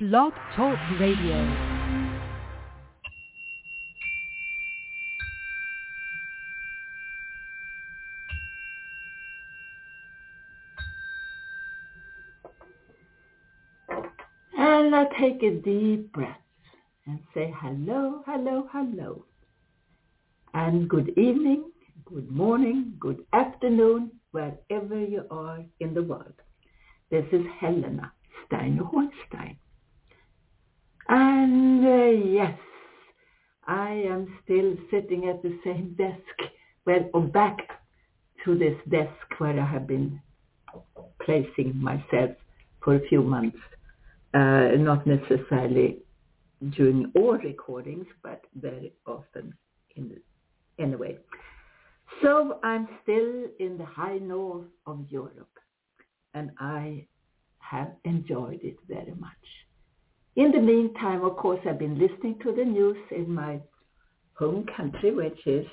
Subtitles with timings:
[0.00, 1.34] Blog Talk Radio.
[14.56, 16.36] And I take a deep breath
[17.06, 19.24] and say hello, hello, hello.
[20.54, 21.72] And good evening,
[22.04, 26.34] good morning, good afternoon, wherever you are in the world.
[27.10, 28.12] This is Helena
[28.46, 28.84] Steiner.
[31.08, 32.58] And uh, yes,
[33.66, 36.52] I am still sitting at the same desk,
[36.86, 37.56] well, back
[38.44, 40.20] to this desk where I have been
[41.24, 42.30] placing myself
[42.82, 43.58] for a few months.
[44.34, 45.98] Uh, not necessarily
[46.76, 49.54] during all recordings, but very often
[49.96, 51.16] in the, anyway.
[52.22, 55.58] So I'm still in the high north of Europe,
[56.34, 57.06] and I
[57.58, 59.32] have enjoyed it very much.
[60.38, 63.58] In the meantime, of course, I've been listening to the news in my
[64.34, 65.66] home country, which is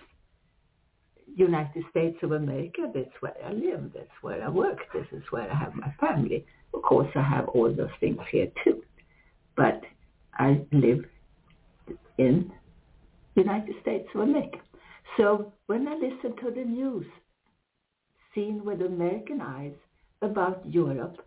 [1.36, 2.92] United States of America.
[2.92, 3.92] That's where I live.
[3.94, 4.80] That's where I work.
[4.92, 6.48] This is where I have my family.
[6.74, 8.82] Of course, I have all those things here too.
[9.56, 9.84] But
[10.34, 11.06] I live
[12.18, 12.52] in
[13.36, 14.58] United States of America.
[15.16, 17.06] So when I listen to the news,
[18.34, 19.76] seen with American eyes
[20.24, 21.18] about Europe,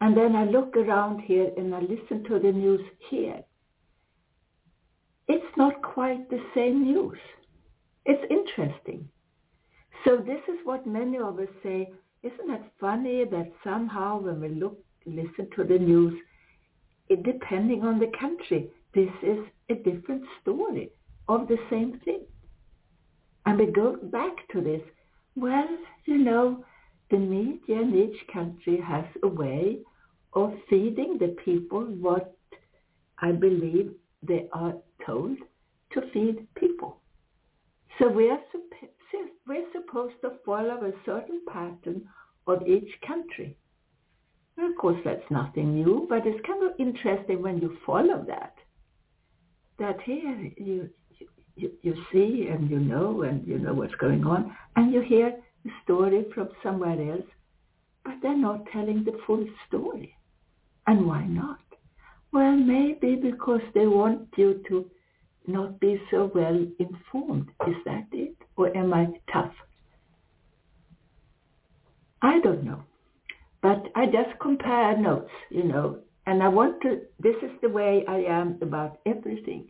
[0.00, 3.42] and then I look around here and I listen to the news here,
[5.28, 7.18] it's not quite the same news.
[8.04, 9.08] It's interesting.
[10.04, 11.90] So this is what many of us say,
[12.22, 16.14] isn't it funny that somehow when we look, listen to the news,
[17.08, 19.38] it, depending on the country, this is
[19.70, 20.90] a different story
[21.28, 22.22] of the same thing.
[23.46, 24.82] And we go back to this.
[25.34, 25.68] Well,
[26.04, 26.64] you know,
[27.10, 29.78] the media in each country has a way
[30.32, 32.36] of feeding the people what
[33.18, 35.38] I believe they are told
[35.92, 37.00] to feed people.
[37.98, 38.40] So we are
[39.46, 42.02] we're supposed to follow a certain pattern
[42.46, 43.56] of each country.
[44.58, 48.54] Of course, that's nothing new, but it's kind of interesting when you follow that.
[49.78, 50.88] That here you,
[51.54, 55.36] you you see and you know and you know what's going on, and you hear
[55.84, 57.26] story from somewhere else,
[58.04, 60.16] but they're not telling the full story.
[60.86, 61.60] And why not?
[62.32, 64.90] Well, maybe because they want you to
[65.46, 67.48] not be so well informed.
[67.66, 68.36] Is that it?
[68.56, 69.54] Or am I tough?
[72.22, 72.82] I don't know.
[73.62, 78.04] But I just compare notes, you know, and I want to, this is the way
[78.08, 79.68] I am about everything.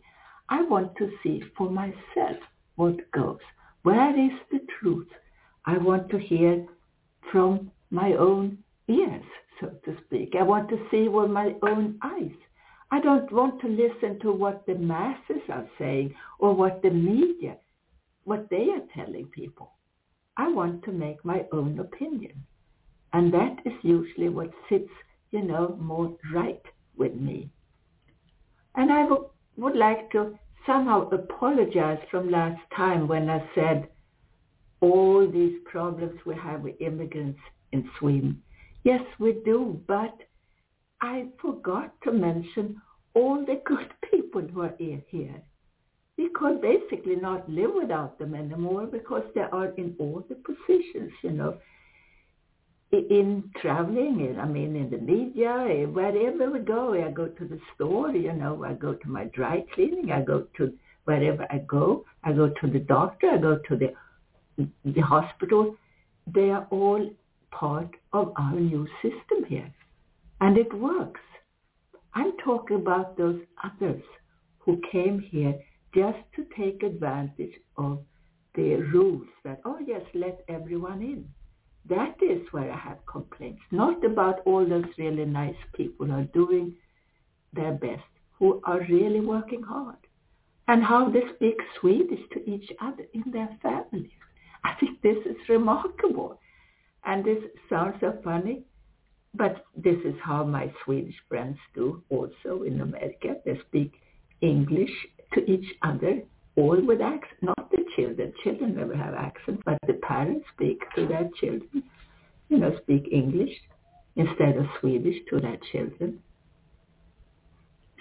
[0.48, 2.38] I want to see for myself
[2.76, 3.38] what goes.
[3.82, 5.08] Where is the truth?
[5.66, 6.66] I want to hear
[7.32, 9.24] from my own ears,
[9.60, 10.34] so to speak.
[10.38, 12.36] I want to see with my own eyes.
[12.90, 17.56] I don't want to listen to what the masses are saying or what the media,
[18.24, 19.72] what they are telling people.
[20.36, 22.44] I want to make my own opinion.
[23.12, 24.90] And that is usually what sits,
[25.30, 26.62] you know, more right
[26.96, 27.50] with me.
[28.76, 33.88] And I w- would like to somehow apologize from last time when I said
[34.80, 37.40] all these problems we have with immigrants
[37.72, 38.42] in Sweden.
[38.84, 40.14] Yes, we do, but
[41.00, 42.80] I forgot to mention
[43.14, 45.42] all the good people who are here.
[46.16, 51.12] We could basically not live without them anymore because they are in all the positions,
[51.22, 51.58] you know,
[52.92, 56.94] in traveling, I mean, in the media, eh, wherever we go.
[56.94, 60.46] I go to the store, you know, I go to my dry cleaning, I go
[60.56, 60.72] to
[61.04, 63.92] wherever I go, I go to the doctor, I go to the
[64.56, 65.76] the hospital.
[66.26, 67.10] They are all
[67.50, 69.72] part of our new system here.
[70.40, 71.20] And it works.
[72.14, 74.02] I'm talking about those others
[74.58, 75.54] who came here
[75.94, 78.00] just to take advantage of
[78.54, 81.28] the rules that, oh yes, let everyone in.
[81.88, 86.24] That is where I have complaints, not about all those really nice people who are
[86.24, 86.74] doing
[87.52, 88.02] their best,
[88.38, 89.96] who are really working hard,
[90.68, 94.10] and how they speak Swedish to each other in their families.
[94.66, 96.40] I think this is remarkable.
[97.04, 97.38] And this
[97.70, 98.64] sounds so funny,
[99.34, 103.36] but this is how my Swedish friends do also in America.
[103.44, 103.92] They speak
[104.40, 104.90] English
[105.34, 106.22] to each other,
[106.56, 108.32] all with accent, not the children.
[108.42, 111.84] Children never have accent, but the parents speak to their children,
[112.48, 113.54] you know, speak English
[114.16, 116.18] instead of Swedish to their children.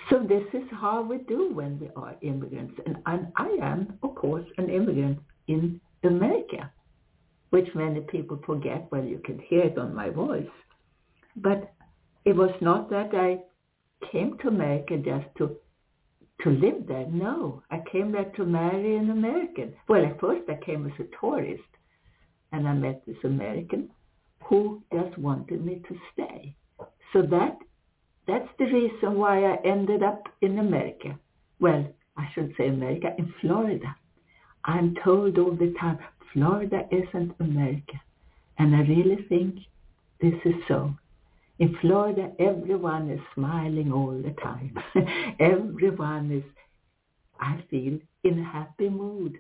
[0.09, 2.79] So this is how we do when we are immigrants.
[2.85, 6.71] And, and I am, of course, an immigrant in America,
[7.49, 8.87] which many people forget.
[8.91, 10.47] Well, you can hear it on my voice.
[11.35, 11.73] But
[12.23, 13.39] it was not that I
[14.11, 15.57] came to America just to
[16.41, 17.07] to live there.
[17.07, 19.73] No, I came there to marry an American.
[19.87, 21.63] Well, at first I came as a tourist,
[22.51, 23.89] and I met this American
[24.43, 26.55] who just wanted me to stay.
[27.13, 27.57] So that
[28.27, 31.17] that's the reason why I ended up in America.
[31.59, 31.87] Well,
[32.17, 33.95] I should say America, in Florida.
[34.65, 35.99] I'm told all the time,
[36.33, 38.01] Florida isn't America.
[38.57, 39.55] And I really think
[40.19, 40.93] this is so.
[41.59, 44.77] In Florida, everyone is smiling all the time.
[45.39, 46.43] everyone is,
[47.39, 49.39] I feel, in a happy mood.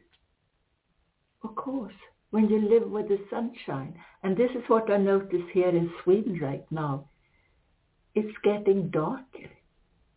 [1.43, 1.93] Of course,
[2.31, 3.95] when you live with the sunshine.
[4.23, 7.05] And this is what I notice here in Sweden right now.
[8.13, 9.49] It's getting darker.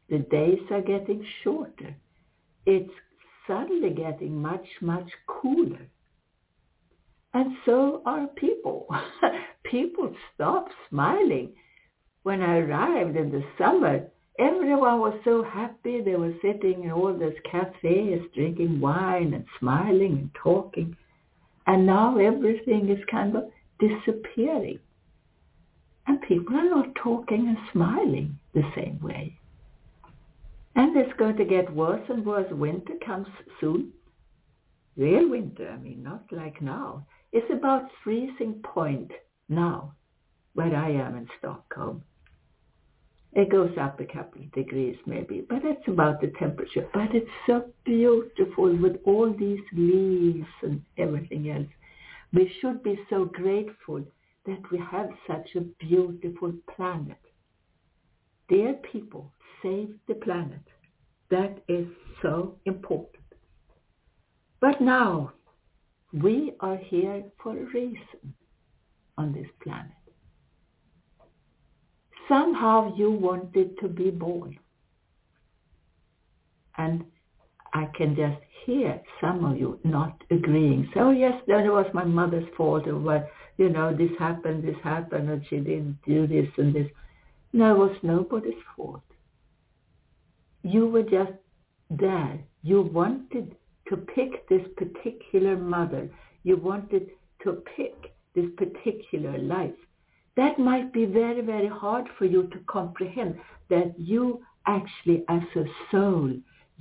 [0.09, 1.95] The days are getting shorter.
[2.65, 2.93] It's
[3.49, 5.89] suddenly getting much, much cooler.
[7.35, 8.87] And so are people.
[9.65, 11.53] people stop smiling.
[12.23, 14.07] When I arrived in the summer,
[14.39, 16.01] everyone was so happy.
[16.01, 20.97] They were sitting in all those cafes, drinking wine and smiling and talking.
[21.67, 23.45] And now everything is kind of
[23.79, 24.79] disappearing.
[26.07, 29.39] And people are not talking and smiling the same way.
[30.79, 32.47] And it's going to get worse and worse.
[32.53, 33.27] Winter comes
[33.61, 33.93] soon.
[34.97, 37.05] Real winter, I mean, not like now.
[37.33, 39.11] It's about freezing point
[39.49, 39.95] now,
[40.55, 42.05] where I am in Stockholm.
[43.33, 46.89] It goes up a couple of degrees maybe, but that's about the temperature.
[46.95, 51.67] But it's so beautiful with all these leaves and everything else.
[52.33, 54.05] We should be so grateful
[54.47, 57.19] that we have such a beautiful planet.
[58.49, 60.61] Dear people, save the planet.
[61.31, 61.87] That is
[62.23, 63.23] so important.
[64.61, 65.33] But now,
[66.13, 68.35] we are here for a reason
[69.17, 69.93] on this planet.
[72.29, 74.59] Somehow you wanted to be born.
[76.77, 77.05] And
[77.73, 80.91] I can just hear some of you not agreeing.
[80.95, 85.29] So yes, that was my mother's fault or what, you know, this happened, this happened,
[85.29, 86.87] and she didn't do this and this.
[87.53, 89.03] No, it was nobody's fault.
[90.63, 91.33] You were just
[91.91, 92.39] there.
[92.63, 93.57] You wanted
[93.89, 96.09] to pick this particular mother.
[96.43, 97.11] You wanted
[97.45, 99.75] to pick this particular life.
[100.37, 103.39] That might be very, very hard for you to comprehend
[103.71, 106.33] that you actually as a soul,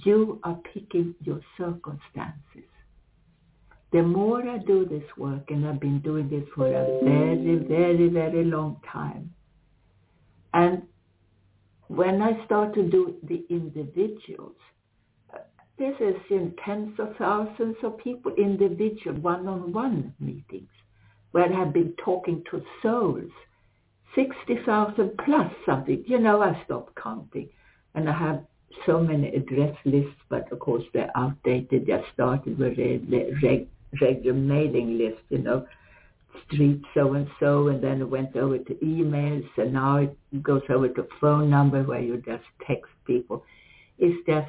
[0.04, 2.70] you are picking your circumstances.
[3.92, 8.10] The more I do this work, and I've been doing this for a very, very,
[8.10, 9.34] very long time,
[10.54, 10.84] and
[11.98, 14.56] when I start to do the individuals,
[15.80, 20.70] this is in tens of thousands of people, individual one-on-one meetings,
[21.32, 23.32] where I have been talking to souls,
[24.16, 26.04] 60,000 plus something.
[26.08, 27.50] You know, I stopped counting.
[27.96, 28.46] And I have
[28.86, 31.88] so many address lists, but of course they're outdated.
[31.88, 33.68] Just started with a
[34.00, 35.66] regular mailing list, you know,
[36.46, 41.08] street so-and-so, and then it went over to emails, and now it goes over to
[41.20, 43.44] phone number where you just text people.
[43.98, 44.48] It's just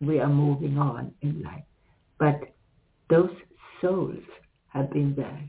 [0.00, 1.64] we are moving on in life.
[2.18, 2.54] But
[3.08, 3.30] those
[3.80, 4.22] souls
[4.68, 5.40] have been there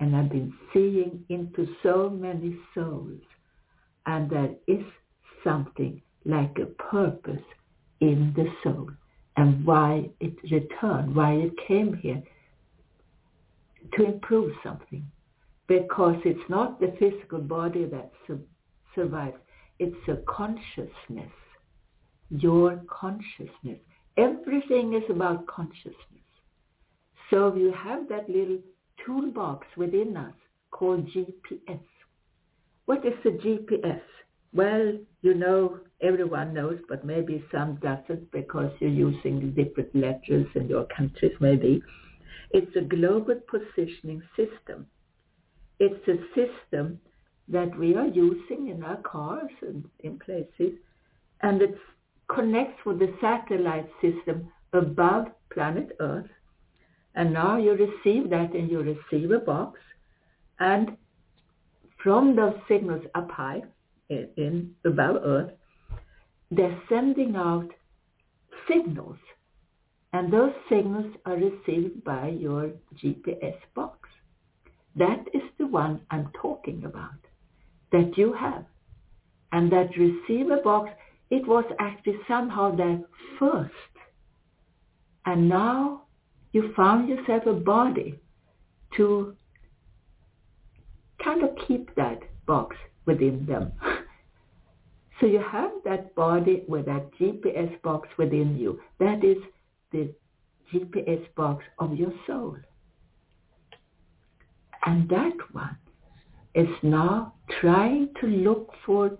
[0.00, 3.20] and I've been seeing into so many souls
[4.06, 4.84] and there is
[5.44, 7.42] something like a purpose
[8.00, 8.90] in the soul
[9.36, 12.22] and why it returned, why it came here
[13.94, 15.06] to improve something.
[15.68, 18.46] Because it's not the physical body that su-
[18.94, 19.36] survives,
[19.78, 21.32] it's a consciousness,
[22.30, 23.78] your consciousness
[24.16, 25.96] Everything is about consciousness.
[27.30, 28.58] So you have that little
[29.04, 30.34] toolbox within us
[30.70, 31.80] called GPS.
[32.84, 34.02] What is a GPS?
[34.52, 40.68] Well, you know, everyone knows, but maybe some doesn't because you're using different letters in
[40.68, 41.82] your countries maybe.
[42.52, 44.86] It's a global positioning system.
[45.78, 47.00] It's a system
[47.48, 50.78] that we are using in our cars and in places,
[51.40, 51.76] and it
[52.28, 56.30] connects with the satellite system above planet Earth.
[57.14, 59.78] And now you receive that in your receiver box.
[60.60, 60.96] And
[62.02, 63.62] from those signals up high
[64.08, 65.50] in, in above Earth,
[66.50, 67.68] they're sending out
[68.68, 69.18] signals.
[70.12, 72.70] And those signals are received by your
[73.02, 74.08] GPS box.
[74.96, 77.20] That is the one I'm talking about,
[77.92, 78.66] that you have.
[79.52, 80.90] And that receiver box
[81.30, 83.00] it was actually somehow there
[83.38, 83.72] first.
[85.24, 86.02] And now
[86.52, 88.18] you found yourself a body
[88.98, 89.34] to
[91.24, 92.76] kind of keep that box
[93.06, 93.72] within them.
[95.20, 98.80] So you have that body with that GPS box within you.
[98.98, 99.36] That is
[99.92, 100.12] the
[100.72, 102.56] GPS box of your soul.
[104.84, 105.76] And that one
[106.54, 109.16] is now trying to look for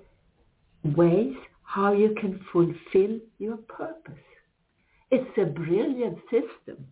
[0.85, 4.15] ways how you can fulfill your purpose.
[5.11, 6.87] It's a brilliant system,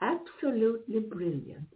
[0.00, 1.68] absolutely brilliant.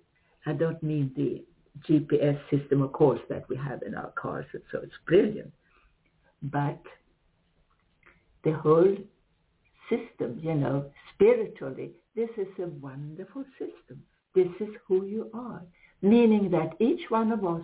[0.46, 1.44] I don't mean the
[1.88, 5.52] GPS system, of course, that we have in our cars, so it's brilliant.
[6.42, 6.80] But
[8.44, 8.96] the whole
[9.92, 14.02] system, you know, spiritually, this is a wonderful system.
[14.34, 15.62] This is who you are,
[16.00, 17.62] meaning that each one of us,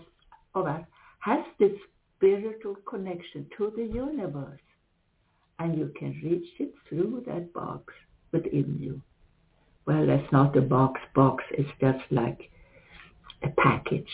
[0.55, 0.83] of us
[1.21, 1.73] has this
[2.17, 4.61] spiritual connection to the universe,
[5.59, 7.93] and you can reach it through that box
[8.33, 9.01] within you.
[9.87, 11.01] Well, that's not a box.
[11.15, 12.51] Box is just like
[13.43, 14.13] a package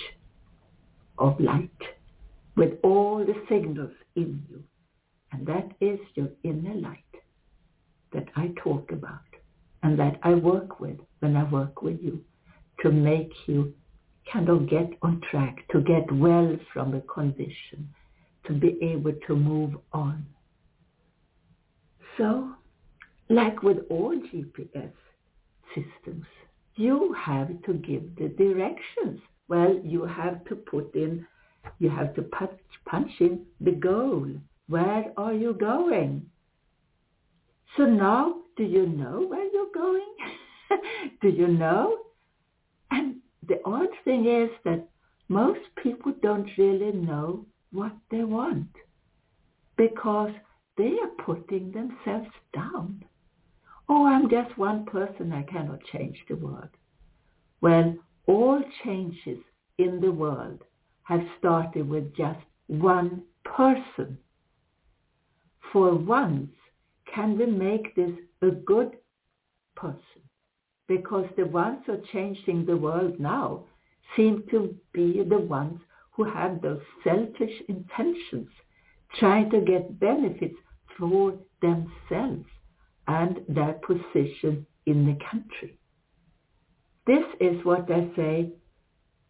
[1.19, 1.71] of light
[2.57, 4.63] with all the signals in you.
[5.33, 7.01] And that is your inner light
[8.15, 9.21] that I talk about
[9.83, 12.21] and that I work with when I work with you
[12.83, 13.75] to make you
[14.33, 17.89] kind of get on track, to get well from a condition,
[18.47, 20.25] to be able to move on.
[22.17, 22.51] So,
[23.29, 24.93] like with all GPS
[25.75, 26.27] systems,
[26.77, 29.21] you have to give the directions.
[29.49, 31.27] Well, you have to put in,
[31.79, 34.29] you have to punch, punch in the goal.
[34.69, 36.27] Where are you going?
[37.77, 40.15] So now, do you know where you're going?
[41.23, 41.99] do you know?
[42.91, 43.17] And
[43.49, 44.87] the odd thing is that
[45.29, 48.69] most people don't really know what they want
[49.77, 50.31] because
[50.77, 53.05] they are putting themselves down.
[53.89, 55.33] Oh, I'm just one person.
[55.33, 56.71] I cannot change the world.
[57.61, 59.39] Well, all changes
[59.79, 60.63] in the world
[61.03, 64.19] have started with just one person.
[65.73, 66.51] For once,
[67.15, 68.11] can we make this
[68.43, 68.97] a good
[69.77, 70.23] person?
[70.89, 73.65] Because the ones who are changing the world now
[74.17, 75.81] seem to be the ones
[76.13, 78.49] who have those selfish intentions,
[79.19, 80.57] trying to get benefits
[80.99, 82.47] for themselves
[83.07, 85.79] and their position in the country.
[87.07, 88.53] This is what I say,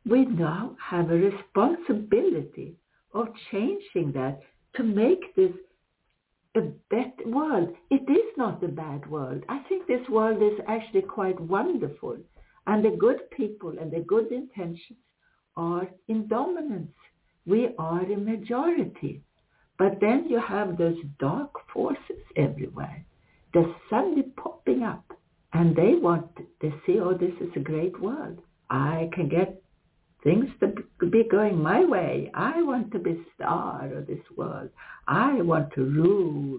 [0.07, 2.77] we now have a responsibility
[3.15, 4.41] of changing that
[4.77, 5.53] to make this
[6.57, 7.75] a better world.
[7.91, 9.43] It is not a bad world.
[9.49, 12.17] I think this world is actually quite wonderful.
[12.67, 14.99] And the good people and the good intentions
[15.57, 16.95] are in dominance.
[17.47, 19.23] We are a majority.
[19.79, 23.05] But then you have those dark forces everywhere.
[23.53, 25.05] They're suddenly popping up
[25.53, 26.31] and they want,
[26.61, 28.39] they see, oh, this is a great world.
[28.71, 29.63] I can get
[30.25, 32.31] things to be going my way.
[32.35, 34.71] I want to be star of this world.
[35.07, 36.59] I want to rule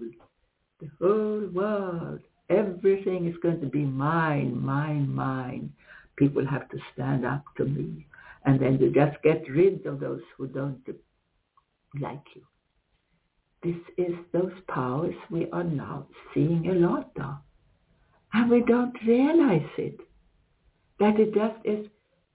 [0.80, 2.20] the whole world.
[2.48, 5.72] Everything is going to be mine, mine, mine.
[6.16, 8.06] People have to stand up to me.
[8.44, 10.80] And then you just get rid of those who don't
[12.00, 12.42] like you.
[13.64, 17.38] This is those powers we are now seeing a lot of.
[18.32, 19.98] And we don't realize it.
[21.00, 21.86] That it just is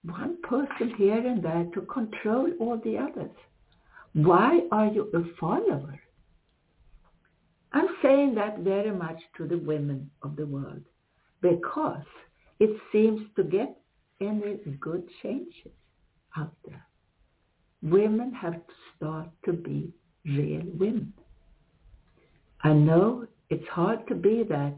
[0.04, 3.30] one person here and there to control all the others.
[4.14, 5.98] Why are you a follower?
[7.72, 10.82] I'm saying that very much to the women of the world
[11.40, 12.04] because
[12.60, 13.76] it seems to get
[14.20, 15.72] any good changes
[16.36, 16.86] out there.
[17.82, 19.92] Women have to start to be
[20.24, 21.12] real women.
[22.62, 24.74] I know it's hard to be that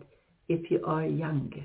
[0.48, 1.64] if you are younger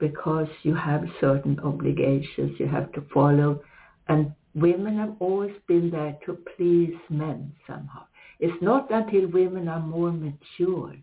[0.00, 3.62] because you have certain obligations you have to follow
[4.08, 8.02] and women have always been there to please men somehow.
[8.40, 10.94] It's not until women are more mature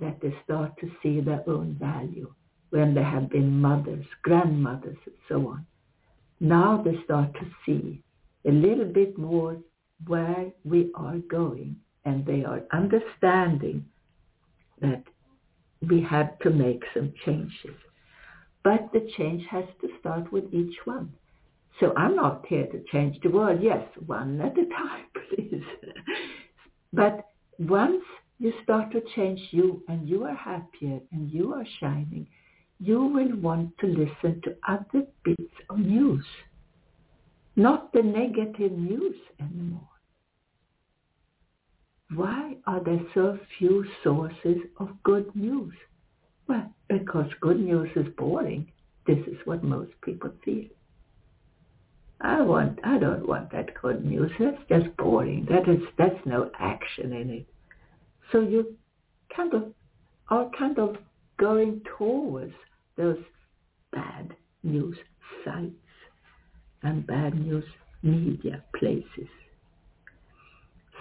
[0.00, 2.32] that they start to see their own value
[2.70, 5.66] when they have been mothers, grandmothers, and so on.
[6.40, 8.02] Now they start to see
[8.46, 9.56] a little bit more
[10.06, 13.84] where we are going and they are understanding
[14.80, 15.04] that
[15.88, 17.76] we have to make some changes.
[18.62, 21.12] But the change has to start with each one.
[21.80, 23.60] So I'm not here to change the world.
[23.62, 25.62] Yes, one at a time, please.
[26.92, 27.26] but
[27.58, 28.02] once
[28.38, 32.26] you start to change you and you are happier and you are shining,
[32.78, 36.24] you will want to listen to other bits of news,
[37.56, 39.88] not the negative news anymore.
[42.14, 45.74] Why are there so few sources of good news?
[46.48, 48.70] Well, because good news is boring.
[49.06, 50.68] This is what most people feel.
[52.20, 54.30] I want, I don't want that good news.
[54.38, 55.46] That's just boring.
[55.50, 57.46] That is, that's no action in it.
[58.30, 58.76] So you
[59.34, 59.72] kind of
[60.28, 60.96] are kind of
[61.38, 62.54] going towards
[62.96, 63.18] those
[63.92, 64.96] bad news
[65.44, 65.72] sites
[66.82, 67.64] and bad news
[68.02, 69.28] media places.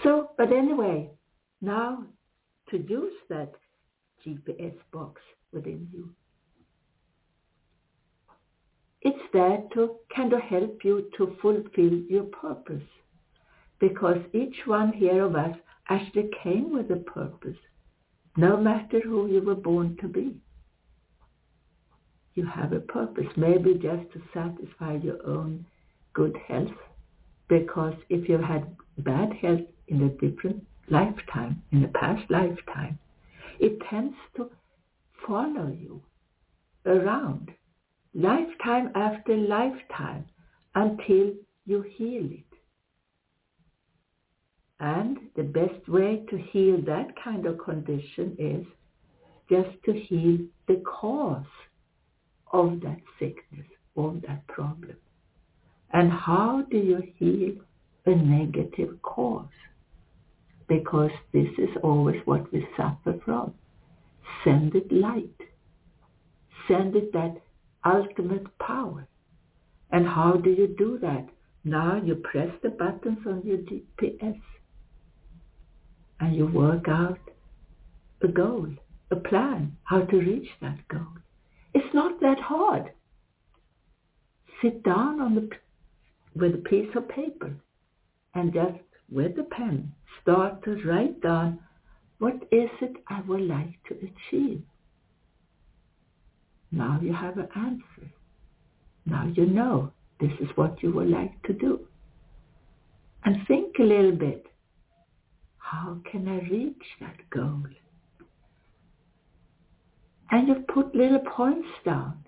[0.03, 1.10] So, but anyway,
[1.62, 2.05] now
[2.70, 3.53] to use that
[4.25, 6.10] GPS box within you.
[9.01, 12.84] It's there to kind of help you to fulfill your purpose.
[13.79, 15.55] Because each one here of us
[15.89, 17.58] actually came with a purpose,
[18.38, 20.36] no matter who you were born to be.
[22.36, 25.65] You have a purpose, maybe just to satisfy your own
[26.13, 26.70] good health.
[27.50, 32.98] Because if you had bad health in a different lifetime, in a past lifetime,
[33.60, 34.50] it tends to
[35.27, 36.01] follow you
[36.86, 37.51] around
[38.13, 40.25] lifetime after lifetime
[40.75, 41.33] until
[41.65, 42.45] you heal it.
[44.79, 48.65] And the best way to heal that kind of condition is
[49.50, 51.45] just to heal the cause
[52.51, 54.98] of that sickness, of that problem.
[55.93, 57.55] And how do you heal
[58.05, 59.45] a negative cause?
[60.68, 63.53] Because this is always what we suffer from.
[64.44, 65.41] Send it light.
[66.68, 67.41] Send it that
[67.86, 69.08] ultimate power.
[69.91, 71.27] And how do you do that?
[71.63, 74.41] Now you press the buttons on your GPS
[76.20, 77.20] and you work out
[78.22, 78.68] a goal,
[79.10, 81.18] a plan, how to reach that goal.
[81.74, 82.91] It's not that hard.
[84.62, 85.50] Sit down on the,
[86.36, 87.53] with a piece of paper
[88.36, 88.80] and just
[89.12, 89.91] with a pen
[90.22, 91.60] start to write down
[92.20, 94.62] what is it I would like to achieve.
[96.72, 98.12] Now you have an answer.
[99.06, 101.88] Now you know this is what you would like to do.
[103.25, 104.46] And think a little bit.
[105.58, 107.63] How can I reach that goal?
[110.30, 112.24] And you put little points down.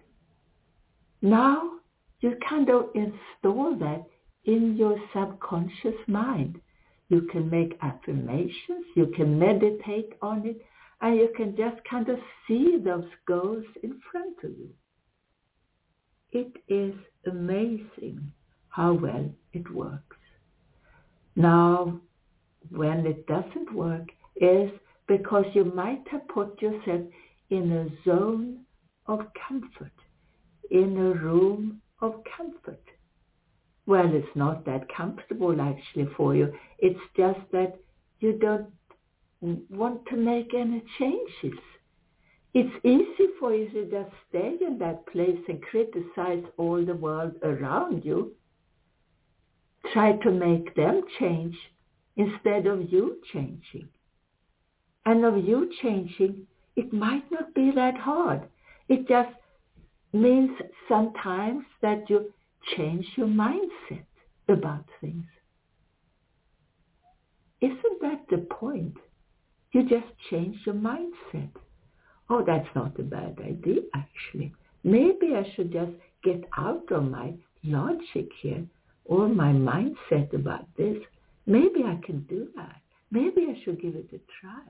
[1.22, 1.72] Now
[2.19, 4.06] you kind of install that
[4.46, 6.60] in your subconscious mind.
[7.13, 10.60] You can make affirmations, you can meditate on it,
[10.99, 14.69] and you can just kind of see those goals in front of you.
[16.32, 16.95] It is
[17.28, 18.32] amazing
[18.69, 20.17] how well it works.
[21.36, 22.02] Now,
[22.71, 24.71] when it doesn't work is
[25.08, 27.04] because you might have put yourself
[27.52, 28.62] in a zone
[29.06, 29.97] of comfort,
[30.71, 32.82] in a room of comfort.
[33.86, 36.54] Well, it's not that comfortable actually for you.
[36.80, 37.78] It's just that
[38.19, 38.67] you don't
[39.69, 41.60] want to make any changes.
[42.54, 47.34] It's easy for you to just stay in that place and criticize all the world
[47.43, 48.34] around you.
[49.91, 51.58] Try to make them change
[52.15, 53.89] instead of you changing.
[55.06, 58.43] And of you changing, it might not be that hard.
[58.88, 59.36] It just
[60.13, 60.52] means
[60.88, 62.32] sometimes that you
[62.78, 64.06] change your mindset
[64.49, 65.26] about things.
[67.62, 68.97] Isn't that the point?
[69.71, 71.49] You just change your mindset.
[72.30, 74.54] Oh, that's not a bad idea, actually.
[74.84, 75.91] Maybe I should just
[76.23, 78.65] get out of my logic here
[79.06, 80.97] or my mindset about this.
[81.45, 82.82] Maybe I can do that.
[83.12, 84.63] Maybe I should give it a try.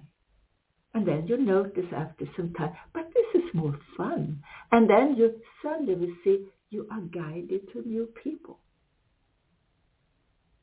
[0.93, 4.43] And then you notice after some time, but this is more fun.
[4.71, 8.57] And then you suddenly will see you are guided to new people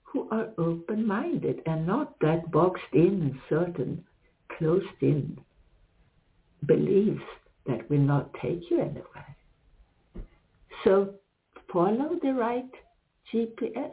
[0.03, 4.05] who are open-minded and not that boxed in and certain
[4.59, 5.38] closed in
[6.66, 7.23] beliefs
[7.66, 9.37] that will not take you anywhere.
[10.85, 11.14] So
[11.73, 12.70] follow the right
[13.33, 13.92] GPS.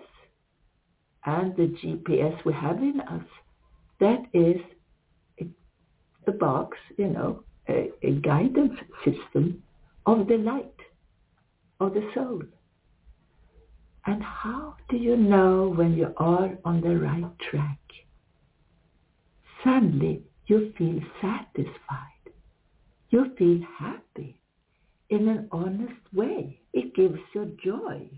[1.26, 3.26] And the GPS we have in us,
[4.00, 4.62] that is
[6.26, 9.62] a box, you know, a, a guidance system
[10.06, 10.77] of the light,
[11.80, 12.42] of the soul.
[14.06, 17.80] And how do you know when you are on the right track?
[19.64, 22.32] Suddenly you feel satisfied.
[23.10, 24.40] You feel happy
[25.10, 26.62] in an honest way.
[26.74, 28.10] It gives you joy.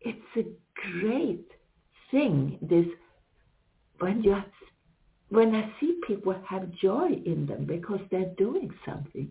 [0.00, 0.44] It's a
[1.00, 1.50] great
[2.10, 2.86] thing, this,
[3.98, 4.36] when you
[5.28, 9.30] when I see people have joy in them because they're doing something.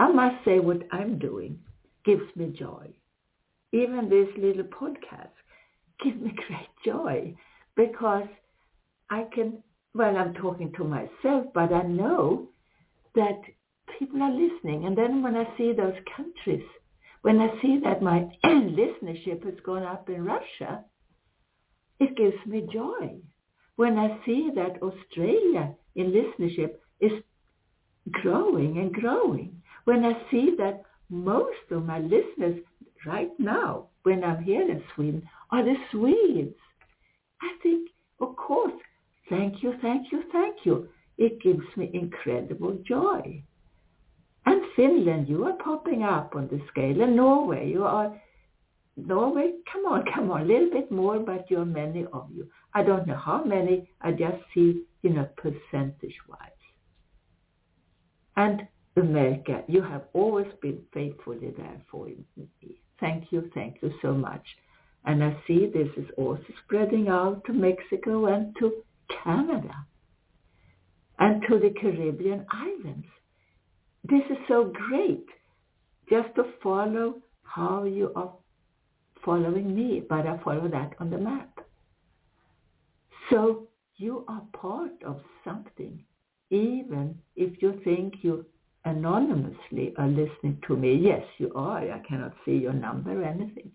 [0.00, 1.60] I must say what I'm doing
[2.04, 2.88] gives me joy.
[3.72, 5.34] Even this little podcast
[6.02, 7.36] gives me great joy
[7.76, 8.28] because
[9.10, 9.62] I can,
[9.94, 12.48] well, I'm talking to myself, but I know
[13.14, 13.40] that
[13.98, 14.86] people are listening.
[14.86, 16.64] And then when I see those countries
[17.22, 20.84] When I see that my listenership has gone up in Russia,
[21.98, 23.20] it gives me joy.
[23.76, 27.12] When I see that Australia in listenership is
[28.10, 32.60] growing and growing, when I see that most of my listeners
[33.06, 36.54] right now, when I'm here in Sweden, are the Swedes,
[37.42, 37.88] I think,
[38.20, 38.72] of course,
[39.28, 40.88] thank you, thank you, thank you.
[41.18, 43.42] It gives me incredible joy.
[44.46, 47.02] And Finland, you are popping up on the scale.
[47.02, 48.20] And Norway, you are,
[48.96, 52.48] Norway, come on, come on, a little bit more, but you're many of you.
[52.74, 56.50] I don't know how many, I just see, you know, percentage-wise.
[58.36, 58.66] And
[59.00, 62.78] America, you have always been faithfully there for me.
[63.00, 64.44] Thank you, thank you so much.
[65.04, 68.82] And I see this is also spreading out to Mexico and to
[69.24, 69.74] Canada
[71.18, 73.06] and to the Caribbean islands.
[74.04, 75.26] This is so great
[76.08, 78.32] just to follow how you are
[79.24, 81.58] following me, but I follow that on the map.
[83.30, 86.02] So you are part of something,
[86.50, 88.44] even if you think you
[88.84, 90.94] anonymously are listening to me.
[90.94, 91.78] Yes, you are.
[91.78, 93.70] I cannot see your number or anything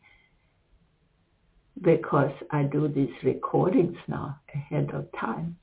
[1.82, 5.58] because I do these recordings now ahead of time.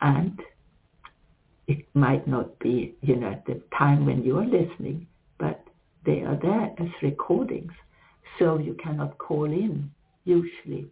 [0.00, 0.40] And
[1.66, 5.06] it might not be, you know, at the time when you are listening,
[5.38, 5.64] but
[6.04, 7.72] they are there as recordings.
[8.38, 9.90] So you cannot call in
[10.24, 10.86] usually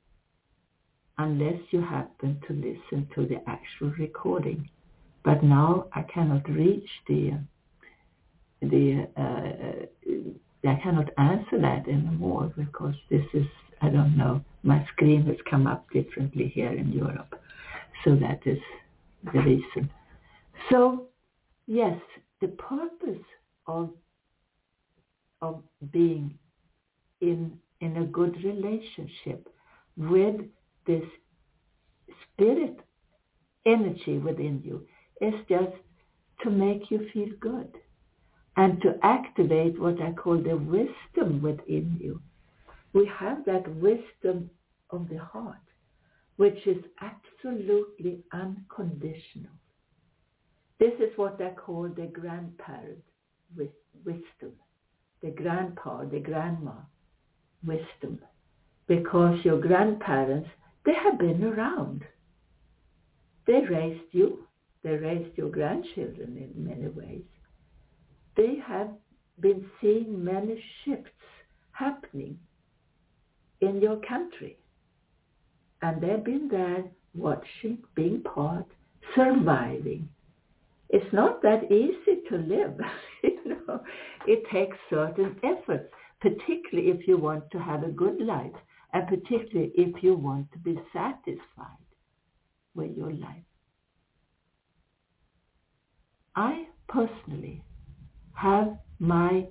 [1.18, 4.68] unless you happen to listen to the actual recording.
[5.24, 7.38] But now I cannot reach the
[8.70, 13.46] the uh, I cannot answer that anymore because this is
[13.82, 17.38] I don't know my screen has come up differently here in Europe,
[18.04, 18.58] so that is
[19.32, 19.90] the reason.
[20.70, 21.08] So
[21.66, 21.98] yes,
[22.40, 23.24] the purpose
[23.66, 23.90] of
[25.42, 26.38] of being
[27.20, 29.48] in in a good relationship
[29.96, 30.40] with
[30.86, 31.04] this
[32.22, 32.78] spirit
[33.66, 34.86] energy within you
[35.20, 35.76] is just
[36.42, 37.72] to make you feel good
[38.56, 42.20] and to activate what I call the wisdom within you.
[42.92, 44.50] We have that wisdom
[44.90, 45.56] of the heart,
[46.36, 49.50] which is absolutely unconditional.
[50.78, 53.02] This is what I call the grandparent
[53.56, 54.52] wisdom,
[55.20, 56.74] the grandpa, the grandma
[57.66, 58.20] wisdom,
[58.86, 60.48] because your grandparents,
[60.84, 62.04] they have been around.
[63.46, 64.46] They raised you.
[64.82, 67.22] They raised your grandchildren in many ways
[68.36, 68.88] they have
[69.40, 71.10] been seeing many shifts
[71.72, 72.38] happening
[73.60, 74.56] in your country.
[75.82, 78.66] And they've been there watching, being part,
[79.14, 80.08] surviving.
[80.90, 82.78] It's not that easy to live.
[83.22, 83.80] you know,
[84.26, 88.52] it takes certain efforts, particularly if you want to have a good life,
[88.92, 91.84] and particularly if you want to be satisfied
[92.74, 93.42] with your life.
[96.36, 97.62] I personally
[98.34, 99.46] have my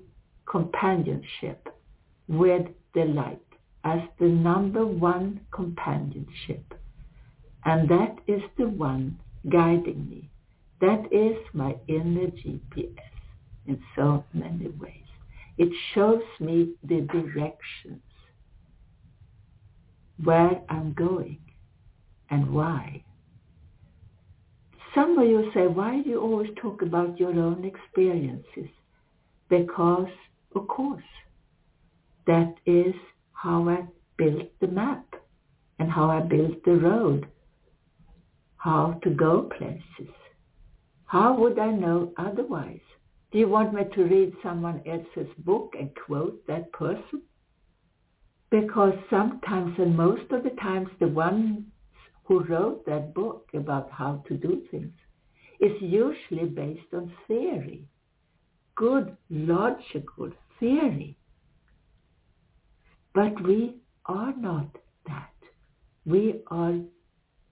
[0.46, 1.68] companionship
[2.28, 3.40] with the light
[3.84, 6.74] as the number one companionship.
[7.66, 9.20] And that is the one
[9.50, 10.30] guiding me.
[10.82, 12.98] That is my inner GPS
[13.68, 15.00] in so many ways.
[15.58, 18.02] It shows me the directions,
[20.24, 21.40] where I'm going
[22.30, 23.04] and why.
[24.96, 28.70] Some of you say, why do you always talk about your own experiences?
[29.50, 30.10] Because,
[30.56, 31.04] of course,
[32.28, 32.94] that is
[33.32, 33.86] how I
[34.18, 35.06] built the map
[35.80, 37.28] and how I built the road,
[38.58, 40.14] how to go places.
[41.06, 42.80] How would I know otherwise?
[43.32, 47.24] Do you want me to read someone else's book and quote that person?
[48.52, 51.66] Because sometimes and most of the times the one
[52.24, 54.94] who wrote that book about how to do things
[55.60, 57.86] is usually based on theory,
[58.76, 61.18] good logical theory.
[63.14, 64.68] But we are not
[65.08, 65.34] that.
[66.06, 66.80] We are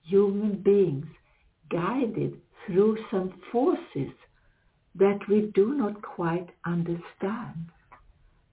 [0.03, 1.05] human beings
[1.69, 4.13] guided through some forces
[4.95, 7.69] that we do not quite understand.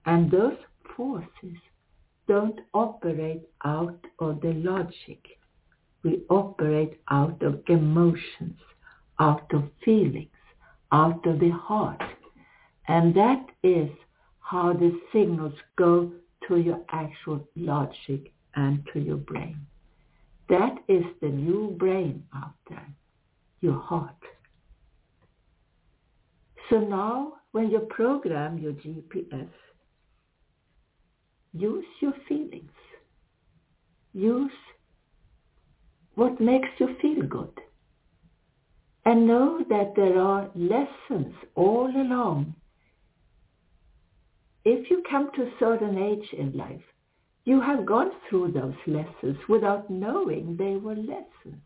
[0.05, 0.57] And those
[0.95, 1.57] forces
[2.27, 5.38] don't operate out of the logic
[6.03, 8.59] we operate out of emotions,
[9.19, 10.29] out of feelings,
[10.91, 12.01] out of the heart.
[12.87, 13.89] And that is
[14.39, 16.11] how the signals go
[16.47, 19.57] to your actual logic and to your brain.
[20.49, 22.87] That is the new brain out there,
[23.61, 24.15] your heart.
[26.69, 29.49] So now when you program your GPS,
[31.53, 32.71] use your feelings.
[34.13, 34.51] Use
[36.19, 37.61] what makes you feel good.
[39.05, 42.55] And know that there are lessons all along.
[44.65, 46.87] If you come to a certain age in life,
[47.45, 51.63] you have gone through those lessons without knowing they were lessons.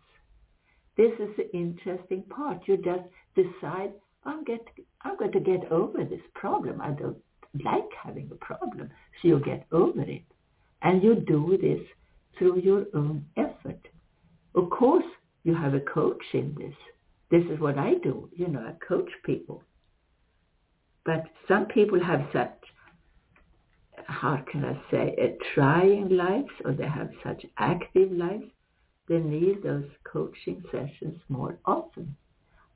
[0.98, 2.62] This is the interesting part.
[2.68, 3.92] You just decide,
[4.24, 4.62] I'm, get,
[5.02, 6.80] I'm going to get over this problem.
[6.80, 7.18] I don't
[7.66, 8.92] like having a problem.
[9.20, 10.22] So you get over it.
[10.84, 11.82] And you do this
[12.38, 13.80] through your own effort.
[14.56, 15.06] Of course,
[15.44, 16.76] you have a coach in this.
[17.32, 18.30] This is what I do.
[18.34, 19.64] You know, I coach people.
[21.06, 22.60] But some people have such,
[24.06, 28.46] how can I say, a trying lives or they have such active lives.
[29.10, 32.16] They need those coaching sessions more often.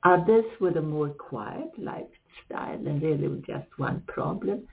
[0.02, 4.66] Others with a more quiet lifestyle and really with just one problem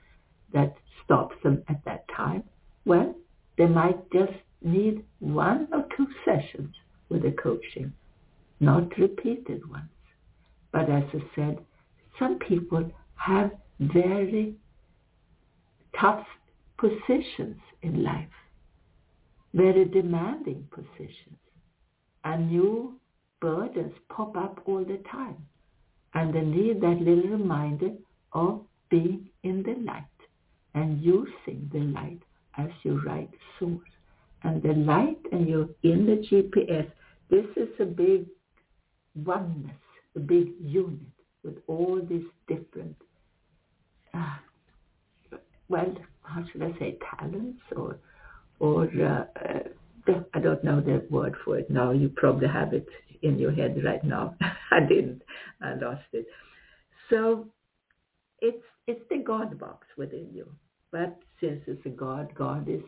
[0.52, 2.44] that stops them at that time,
[2.84, 3.14] well,
[3.56, 6.74] they might just need one or two sessions
[7.08, 7.92] with the coaching,
[8.60, 9.88] not repeated ones.
[10.72, 11.58] But as I said,
[12.18, 14.54] some people have very
[16.00, 16.26] tough
[16.78, 18.28] positions in life,
[19.54, 21.38] very demanding positions,
[22.24, 22.98] and new
[23.40, 25.36] burdens pop up all the time.
[26.14, 27.92] And they need that little reminder
[28.32, 30.04] of being in the light
[30.74, 32.20] and using the light
[32.58, 33.88] as your right source
[34.42, 36.90] and the light and you're in the GPS,
[37.30, 38.26] this is a big
[39.14, 39.76] oneness,
[40.14, 41.00] a big unit
[41.42, 42.96] with all these different,
[44.14, 44.36] uh,
[45.68, 47.98] well, how should I say, talents or,
[48.58, 49.58] or uh, uh,
[50.34, 51.90] I don't know the word for it now.
[51.90, 52.86] You probably have it
[53.22, 54.36] in your head right now.
[54.70, 55.22] I didn't.
[55.60, 56.26] I lost it.
[57.10, 57.48] So
[58.40, 60.48] it's it's the God box within you.
[60.92, 62.82] But since it's a God, God is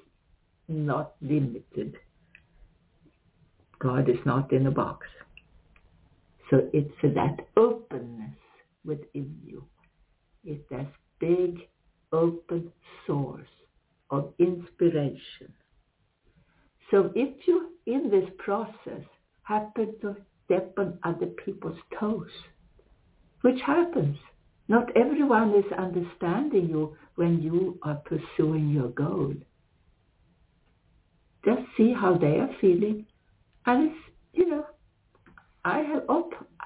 [0.68, 1.96] not limited.
[3.80, 5.06] God is not in a box.
[6.50, 8.36] So it's that openness
[8.84, 9.64] within you.
[10.44, 10.86] It's that
[11.20, 11.60] big
[12.12, 12.72] open
[13.06, 13.48] source
[14.10, 15.52] of inspiration.
[16.90, 19.04] So if you, in this process,
[19.42, 22.30] happen to step on other people's toes,
[23.42, 24.16] which happens,
[24.68, 29.34] not everyone is understanding you when you are pursuing your goal.
[31.44, 33.06] Just see how they are feeling.
[33.68, 34.00] And it's,
[34.32, 34.64] you know,
[35.62, 36.04] I have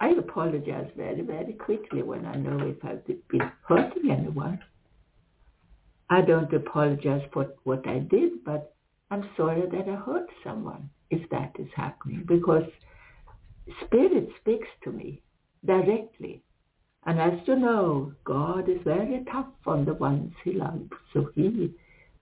[0.00, 4.60] I apologize very, very quickly when I know if I've been hurting anyone.
[6.10, 8.76] I don't apologize for what I did, but
[9.10, 12.70] I'm sorry that I hurt someone if that is happening because
[13.84, 15.22] Spirit speaks to me
[15.64, 16.44] directly.
[17.04, 21.74] And as you know, God is very tough on the ones he loves, so he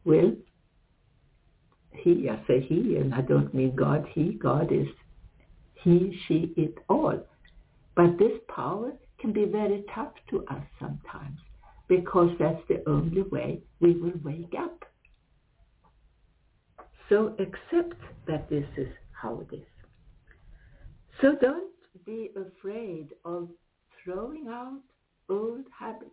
[0.06, 0.32] will
[1.92, 4.86] he, I say he, and I don't mean God, he, God is
[5.74, 7.18] he, she, it, all.
[7.96, 11.38] But this power can be very tough to us sometimes
[11.88, 14.84] because that's the only way we will wake up.
[17.08, 19.66] So accept that this is how it is.
[21.20, 21.72] So don't
[22.06, 23.48] be afraid of
[24.04, 24.80] throwing out
[25.28, 26.10] old habits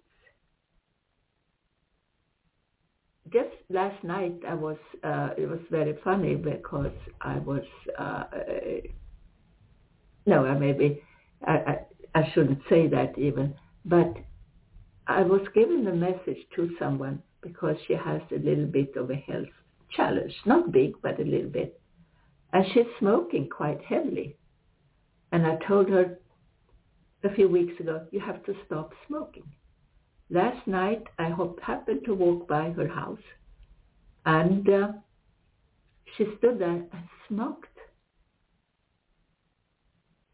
[3.32, 7.64] just last night I was uh, it was very funny because I was
[7.98, 8.24] uh,
[10.26, 11.02] no I maybe
[11.46, 11.80] I, I,
[12.16, 13.54] I shouldn't say that even
[13.86, 14.14] but
[15.08, 19.16] I was given a message to someone because she has a little bit of a
[19.16, 19.54] health
[19.96, 21.80] challenge not big but a little bit
[22.54, 24.36] and she's smoking quite heavily.
[25.32, 26.18] And I told her
[27.24, 29.44] a few weeks ago you have to stop smoking
[30.30, 33.24] Last night I happened to walk by her house
[34.26, 34.92] and uh,
[36.16, 37.66] she stood there and smoked.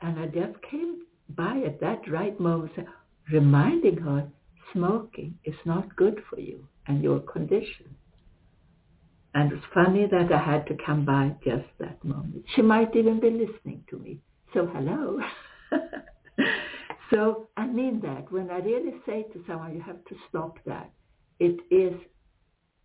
[0.02, 2.74] And I just came by at that right moment
[3.32, 4.28] reminding her
[4.74, 7.96] smoking is not good for you and your condition.
[9.36, 12.46] And it's funny that I had to come by just that moment.
[12.56, 14.22] She might even be listening to me.
[14.54, 15.20] So hello.
[17.14, 20.90] So I mean that when I really say to someone, you have to stop that,
[21.40, 21.94] it is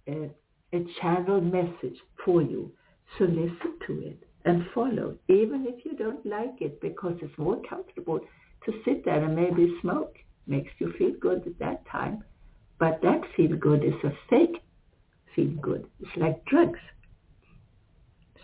[0.07, 0.31] a,
[0.77, 2.73] a channel message for you.
[3.17, 7.61] So listen to it and follow, even if you don't like it, because it's more
[7.69, 8.21] comfortable
[8.67, 10.17] to sit there and maybe smoke.
[10.47, 12.25] Makes you feel good at that time.
[12.79, 14.63] But that feel good is a fake
[15.35, 15.87] feel good.
[16.01, 16.81] It's like drugs.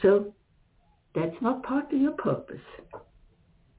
[0.03, 0.35] So
[1.15, 2.61] that's not part of your purpose.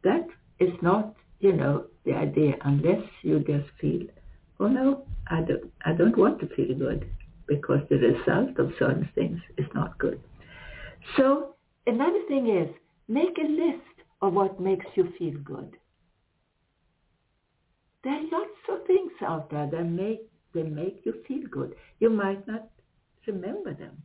[0.03, 0.27] That
[0.59, 4.03] is not you know, the idea, unless you just feel,
[4.59, 7.09] oh no, I don't, I don't want to feel good.
[7.47, 10.19] because the result of certain things is not good.
[11.17, 11.55] So
[11.87, 12.69] another thing is
[13.07, 15.77] make a list of what makes you feel good.
[18.03, 21.75] There are lots of things out there that make that make you feel good.
[21.99, 22.69] You might not
[23.27, 24.03] remember them.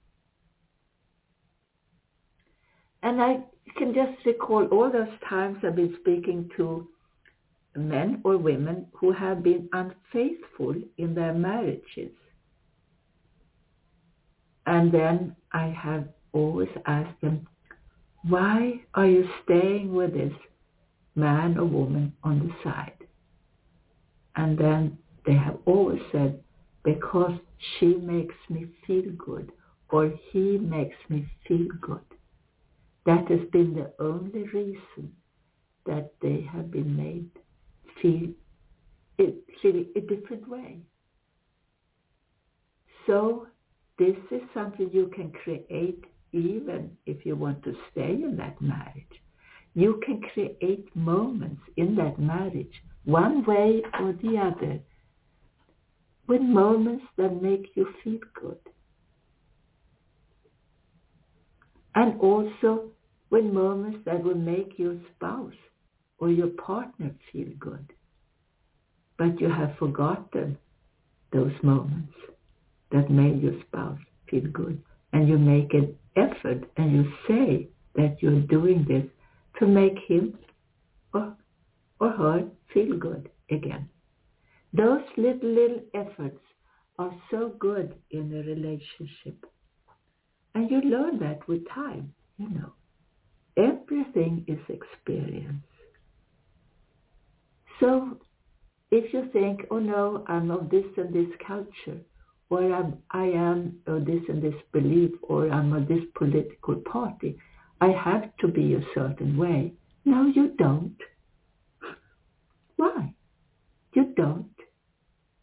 [3.03, 3.41] And I
[3.77, 6.89] can just recall all those times I've been speaking to
[7.77, 12.13] men or women who have been unfaithful in their marriages.
[14.67, 17.47] And then I have always asked them,
[18.29, 20.33] why are you staying with this
[21.15, 22.93] man or woman on the side?
[24.37, 26.43] And then they have always said,
[26.85, 27.39] because
[27.79, 29.53] she makes me feel good
[29.91, 32.01] or he makes me feel good.
[33.07, 35.13] That has been the only reason
[35.87, 37.31] that they have been made
[38.01, 38.31] feel
[39.19, 40.79] it feel a different way.
[43.07, 43.47] So
[43.99, 49.23] this is something you can create even if you want to stay in that marriage.
[49.75, 52.73] You can create moments in that marriage,
[53.05, 54.81] one way or the other,
[56.27, 58.59] with moments that make you feel good.
[61.95, 62.91] And also
[63.31, 65.53] with moments that will make your spouse
[66.21, 67.93] or your partner feel good.
[69.19, 70.57] But you have forgotten
[71.33, 72.15] those moments
[72.93, 73.99] that made your spouse
[74.31, 74.81] feel good.
[75.13, 79.05] And you make an effort and you say that you're doing this
[79.59, 80.39] to make him
[81.13, 81.35] or,
[81.99, 83.89] or her feel good again.
[84.73, 86.41] Those little, little efforts
[86.99, 89.45] are so good in a relationship.
[90.55, 92.73] And you learn that with time, you know.
[93.57, 95.65] Everything is experience.
[97.81, 98.19] So
[98.91, 102.01] if you think, oh no, I'm of this and this culture,
[102.51, 107.39] or I'm, I am of this and this belief, or I'm of this political party,
[107.81, 109.73] I have to be a certain way.
[110.05, 110.97] No, you don't.
[112.77, 113.15] Why?
[113.95, 114.51] You don't.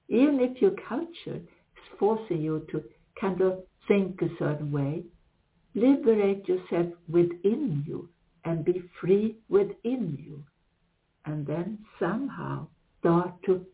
[0.09, 2.83] Even if your culture is forcing you to
[3.19, 5.03] kind of think a certain way,
[5.75, 8.09] liberate yourself within you
[8.45, 10.43] and be free within you.
[11.27, 12.67] And then somehow
[12.99, 13.65] start to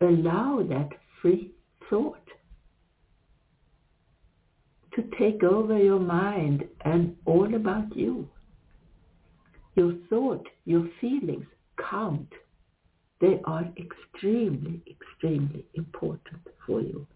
[0.00, 0.88] allow that
[1.20, 1.52] free
[1.90, 2.26] thought
[4.94, 8.26] to take over your mind and all about you.
[9.74, 11.44] Your thought, your feelings
[11.90, 12.32] count.
[13.20, 17.06] They are extremely, extremely important for you.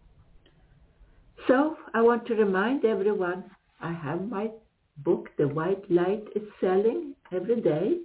[1.48, 3.44] So I want to remind everyone,
[3.80, 4.50] I have my
[4.98, 8.00] book, The White Light is Selling every day.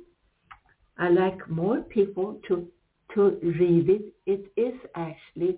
[0.97, 2.67] I like more people to,
[3.13, 4.13] to read it.
[4.25, 5.57] It is actually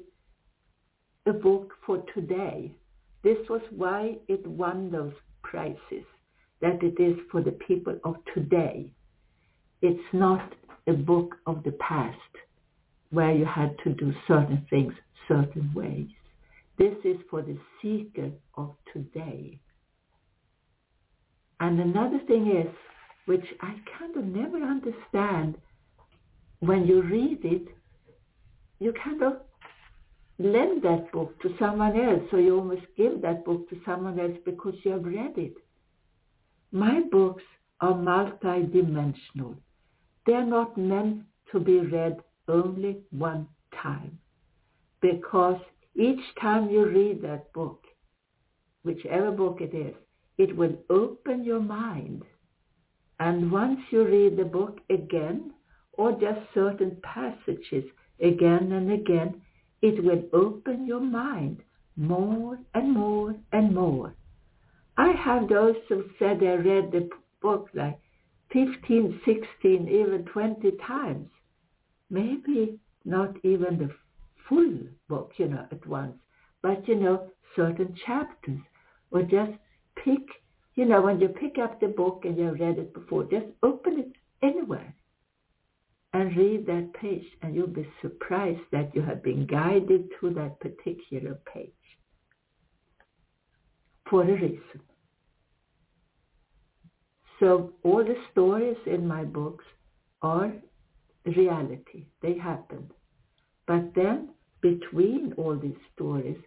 [1.25, 2.71] a book for today.
[3.23, 6.05] This was why it won those prizes,
[6.61, 8.91] that it is for the people of today.
[9.81, 10.53] It's not
[10.87, 12.17] a book of the past
[13.11, 14.93] where you had to do certain things
[15.27, 16.07] certain ways.
[16.77, 19.59] This is for the seeker of today.
[21.59, 22.73] And another thing is,
[23.27, 25.57] which I kind of never understand,
[26.61, 27.67] when you read it,
[28.79, 29.33] you kind of
[30.39, 34.37] lend that book to someone else, or you almost give that book to someone else
[34.45, 35.55] because you have read it.
[36.71, 37.43] My books
[37.81, 39.57] are multidimensional.
[40.25, 43.47] They are not meant to be read only one
[43.81, 44.17] time
[45.01, 45.59] because
[45.95, 47.83] each time you read that book,
[48.83, 49.93] whichever book it is,
[50.37, 52.23] it will open your mind.
[53.19, 55.53] And once you read the book again,
[55.93, 57.85] or just certain passages
[58.21, 59.41] again and again,
[59.81, 61.61] it will open your mind
[61.95, 64.13] more and more and more.
[64.97, 67.09] I have those who said they read the
[67.41, 67.99] book like
[68.53, 71.29] 15, 16, even 20 times.
[72.09, 73.89] Maybe not even the
[74.47, 74.77] full
[75.09, 76.15] book, you know, at once,
[76.61, 78.59] but, you know, certain chapters
[79.11, 79.51] or just
[80.03, 80.21] pick,
[80.77, 83.97] you know, when you pick up the book and you've read it before, just open
[83.99, 84.11] it
[84.43, 84.95] anywhere
[86.13, 90.59] and read that page and you'll be surprised that you have been guided to that
[90.59, 91.71] particular page
[94.07, 94.81] for a reason.
[97.39, 99.65] So all the stories in my books
[100.21, 100.53] are
[101.25, 102.05] reality.
[102.21, 102.91] They happened.
[103.65, 104.29] But then
[104.61, 106.37] between all these stories,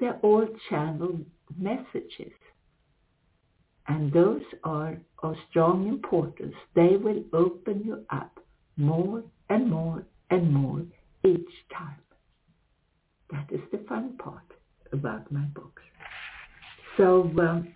[0.00, 1.24] they're all channeled
[1.56, 2.32] messages.
[3.88, 6.54] And those are of strong importance.
[6.74, 8.38] They will open you up
[8.76, 10.82] more and more and more
[11.24, 11.96] each time.
[13.30, 14.44] That is the fun part
[14.92, 15.82] about my books.
[16.96, 17.68] So um,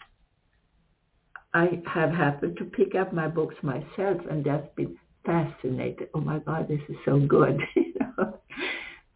[1.54, 6.08] I have happened to pick up my books myself and just been fascinated.
[6.14, 7.60] Oh my God, this is so good.
[7.76, 8.38] you know?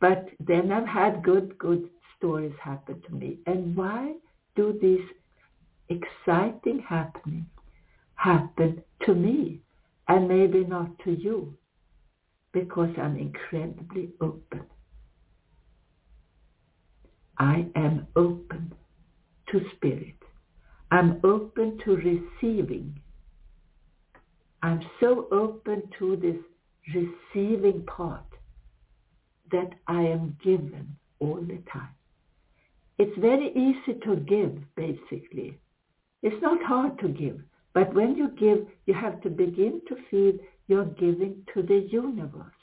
[0.00, 3.38] But then I've had good, good stories happen to me.
[3.46, 4.14] And why
[4.54, 5.06] do these
[5.88, 7.46] exciting happening
[8.14, 9.60] happen to me
[10.08, 11.56] and maybe not to you?
[12.52, 14.62] Because I'm incredibly open.
[17.38, 18.72] I am open
[19.50, 20.14] to spirit.
[20.90, 22.98] I'm open to receiving.
[24.62, 26.36] I'm so open to this
[26.94, 28.24] receiving part
[29.52, 31.94] that I am given all the time.
[32.98, 35.58] It's very easy to give, basically.
[36.22, 37.40] It's not hard to give,
[37.72, 42.62] but when you give, you have to begin to feel you're giving to the universe,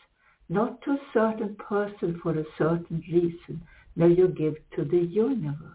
[0.49, 3.61] not to a certain person for a certain reason.
[3.95, 5.69] No, you give to the universe.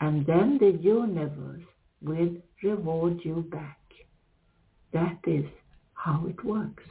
[0.00, 1.62] And then the universe
[2.00, 3.78] will reward you back.
[4.92, 5.44] That is
[5.94, 6.84] how it works.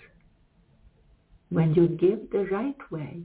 [1.49, 3.23] When you give the right way,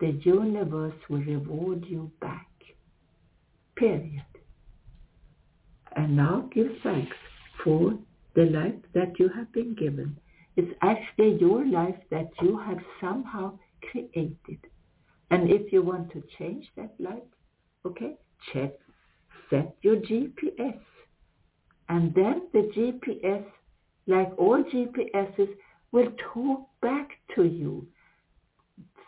[0.00, 2.48] the universe will reward you back.
[3.76, 4.24] Period.
[5.96, 7.16] And now give thanks
[7.64, 7.98] for
[8.34, 10.18] the life that you have been given.
[10.56, 13.58] It's actually your life that you have somehow
[13.90, 14.60] created.
[15.30, 17.30] And if you want to change that life,
[17.86, 18.16] okay,
[18.52, 18.72] check,
[19.50, 20.78] set your GPS.
[21.88, 23.44] And then the GPS,
[24.06, 25.48] like all GPSs,
[25.92, 27.86] will talk back to you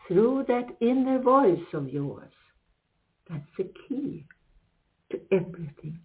[0.06, 2.32] through that inner voice of yours.
[3.28, 4.24] That's the key
[5.10, 6.00] to everything.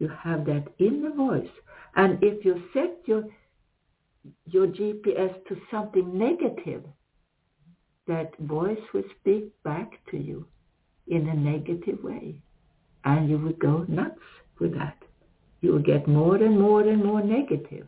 [0.00, 1.54] You have that inner voice.
[1.94, 3.24] And if you set your
[4.46, 6.82] your GPS to something negative,
[8.06, 10.46] that voice will speak back to you
[11.06, 12.40] in a negative way.
[13.04, 14.20] And you will go nuts
[14.58, 14.96] with that.
[15.60, 17.86] You will get more and more and more negative.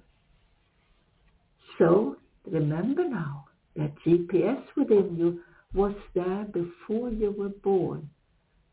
[1.79, 3.47] So remember now
[3.77, 5.41] that GPS within you
[5.75, 8.09] was there before you were born.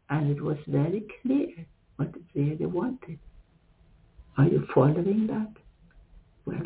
[0.10, 1.54] And it was very clear
[1.96, 3.20] what it really wanted.
[4.40, 5.52] Are you following that?
[6.46, 6.64] Well,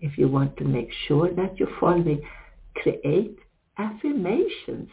[0.00, 2.22] if you want to make sure that you're following,
[2.76, 3.38] create
[3.76, 4.88] affirmations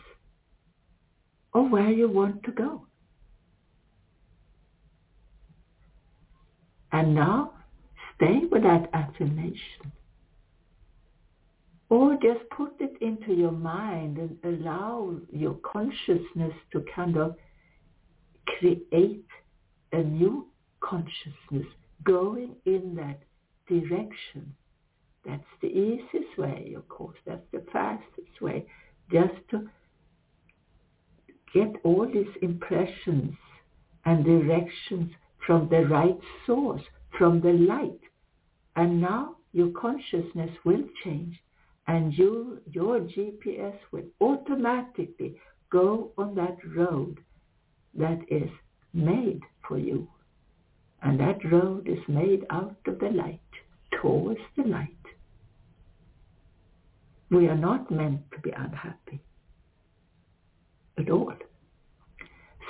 [1.53, 2.85] of where you want to go.
[6.91, 7.53] And now
[8.17, 9.93] stay with that affirmation.
[11.87, 17.37] Or just put it into your mind and allow your consciousness to kind of
[18.59, 19.25] create
[19.93, 20.47] a new
[20.81, 21.67] consciousness
[22.03, 23.19] going in that
[23.67, 24.53] direction.
[25.25, 27.17] That's the easiest way, of course.
[27.25, 28.65] That's the fastest way.
[29.11, 29.69] Just to
[31.53, 33.35] get all these impressions
[34.05, 35.11] and directions
[35.45, 36.81] from the right source,
[37.17, 37.99] from the light.
[38.75, 41.35] And now your consciousness will change
[41.87, 45.39] and you, your GPS will automatically
[45.71, 47.19] go on that road
[47.95, 48.49] that is
[48.93, 50.07] made for you.
[51.07, 53.39] And that road is made out of the light,
[54.01, 55.05] towards the light.
[57.31, 59.21] We are not meant to be unhappy
[60.97, 61.33] at all.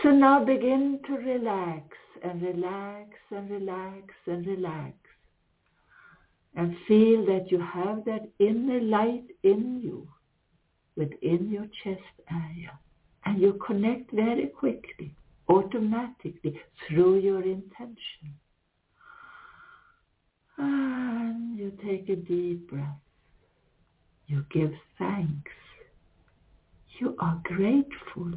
[0.03, 4.93] So now begin to relax and relax and relax and relax
[6.55, 10.07] and feel that you have that inner light in you
[10.95, 12.77] within your chest area
[13.25, 15.15] and you connect very quickly
[15.49, 18.33] automatically through your intention
[20.57, 22.99] and you take a deep breath
[24.27, 25.51] you give thanks
[26.99, 28.31] you are grateful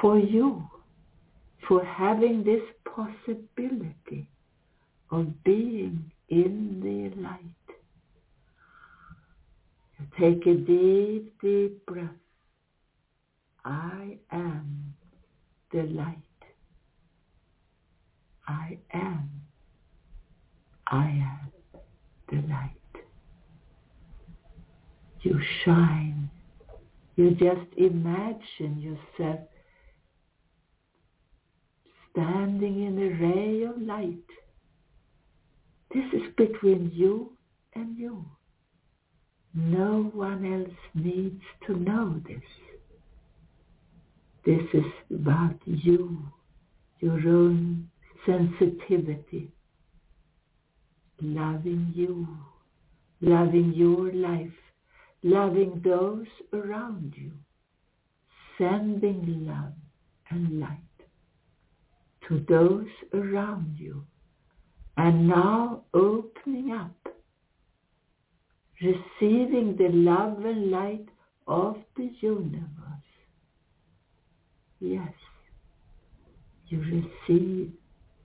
[0.00, 0.62] for you
[1.66, 4.28] for having this possibility
[5.10, 7.40] of being in the light.
[9.98, 12.08] You take a deep, deep breath.
[13.64, 14.94] I am
[15.72, 16.16] the light.
[18.46, 19.30] I am.
[20.86, 21.52] I am
[22.30, 22.72] the light.
[25.22, 26.30] You shine.
[27.16, 29.40] You just imagine yourself
[32.10, 34.24] standing in a ray of light
[35.94, 37.32] this is between you
[37.74, 38.24] and you.
[39.54, 42.42] No one else needs to know this.
[44.48, 46.22] This is about you,
[47.00, 47.90] your own
[48.24, 49.52] sensitivity,
[51.20, 52.26] loving you,
[53.20, 54.58] loving your life,
[55.22, 57.32] loving those around you,
[58.56, 59.74] sending love
[60.30, 60.78] and light
[62.26, 64.02] to those around you.
[64.96, 66.96] And now opening up,
[68.80, 71.06] receiving the love and light
[71.46, 72.77] of the universe.
[74.80, 75.12] Yes,
[76.68, 77.72] you receive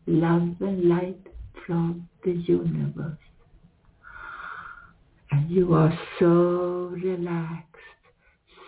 [0.06, 1.28] love and light
[1.66, 3.18] from the universe.
[5.32, 7.76] And you are so relaxed,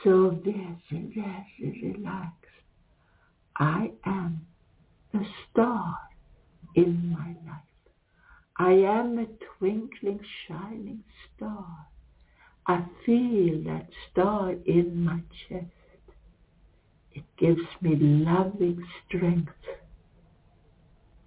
[0.04, 2.34] so very, very relaxed.
[3.58, 4.48] I am
[5.14, 5.20] a
[5.52, 5.98] star
[6.76, 7.62] in my life.
[8.58, 9.28] I am a
[9.58, 11.04] twinkling, shining
[11.36, 11.68] star.
[12.68, 15.66] I feel that star in my chest.
[17.16, 19.53] It gives me loving strength.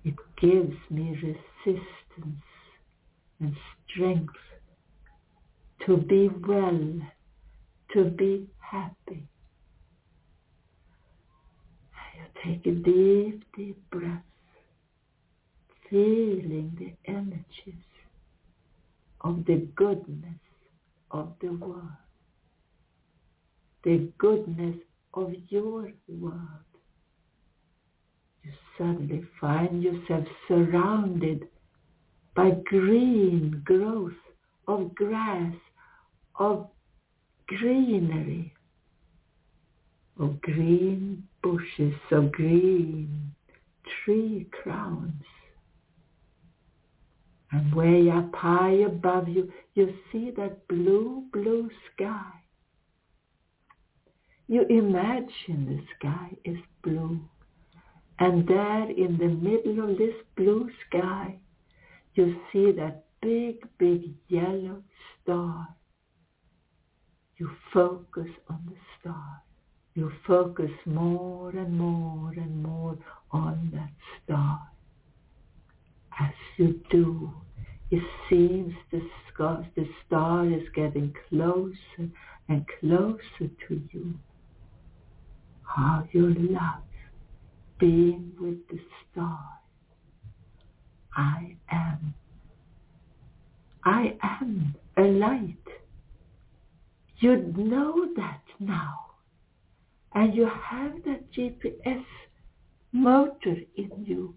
[0.04, 2.44] It gives me resistance
[3.40, 3.56] and
[3.88, 4.34] strength
[5.86, 7.00] to be well,
[7.94, 9.26] to be happy.
[12.44, 14.22] Take a deep, deep breath,
[15.90, 17.88] feeling the energies
[19.22, 20.38] of the goodness
[21.10, 21.98] of the world,
[23.82, 24.76] the goodness
[25.22, 26.68] of your world.
[28.44, 31.48] You suddenly find yourself surrounded
[32.34, 34.12] by green growth
[34.68, 35.54] of grass,
[36.38, 36.68] of
[37.48, 38.52] greenery,
[40.20, 43.32] of green bushes, of green
[44.04, 45.24] tree crowns.
[47.50, 52.37] And way up high above you, you see that blue, blue sky.
[54.50, 57.20] You imagine the sky is blue.
[58.18, 61.38] And there in the middle of this blue sky,
[62.14, 64.82] you see that big, big yellow
[65.22, 65.68] star.
[67.36, 69.42] You focus on the star.
[69.94, 72.96] You focus more and more and more
[73.30, 73.92] on that
[74.24, 74.60] star.
[76.18, 77.30] As you do,
[77.90, 82.10] it seems the star, the star is getting closer
[82.48, 84.14] and closer to you.
[85.68, 86.82] How you love
[87.78, 88.80] being with the
[89.12, 89.38] star.
[91.14, 92.14] I am.
[93.84, 95.54] I am a light.
[97.18, 98.94] You know that now.
[100.14, 102.04] And you have that GPS
[102.92, 104.34] motor in you.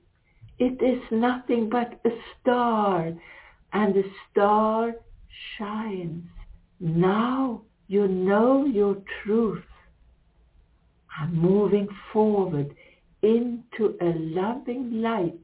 [0.60, 2.10] It is nothing but a
[2.42, 3.14] star.
[3.74, 4.96] And the star
[5.58, 6.26] shines.
[6.80, 9.64] Now you know your truth.
[11.22, 12.76] I'm moving forward
[13.22, 15.40] into a loving light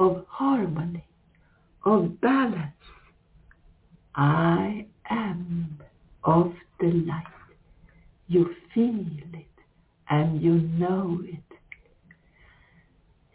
[0.00, 1.04] of harmony,
[1.84, 2.72] of balance.
[4.16, 5.78] I am
[6.24, 7.24] of the light.
[8.26, 9.46] You feel it
[10.08, 11.38] and you know it.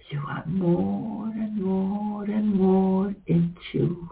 [0.09, 4.09] You are more and more and more in tune,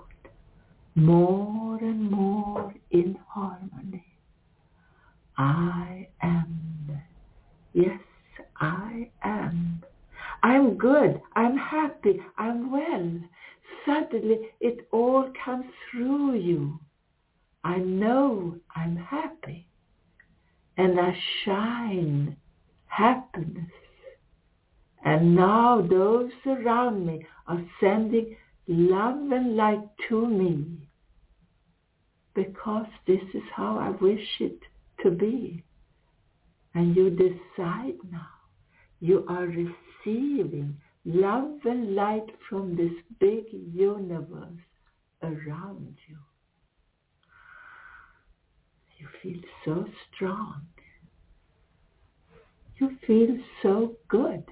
[0.95, 4.05] more and more in harmony.
[5.37, 7.01] I am.
[7.73, 7.99] Yes,
[8.59, 9.83] I am.
[10.41, 11.21] I'm good.
[11.35, 12.19] I'm happy.
[12.37, 13.19] I'm well.
[13.85, 16.79] Suddenly it all comes through you.
[17.63, 19.67] I know I'm happy.
[20.77, 22.37] And I shine
[22.87, 23.71] happiness.
[25.05, 28.35] And now those around me are sending
[28.67, 30.87] love and light to me
[32.33, 34.59] because this is how I wish it
[35.03, 35.63] to be.
[36.75, 38.27] And you decide now.
[38.99, 44.61] You are receiving love and light from this big universe
[45.21, 46.17] around you.
[48.97, 50.61] You feel so strong.
[52.77, 54.43] You feel so good.